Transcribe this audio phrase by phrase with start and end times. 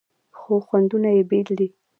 [0.37, 1.67] خو خوندونه یې بیل دي.